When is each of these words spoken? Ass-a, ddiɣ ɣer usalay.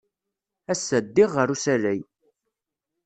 Ass-a, 0.71 0.97
ddiɣ 1.05 1.29
ɣer 1.33 1.47
usalay. 1.53 1.99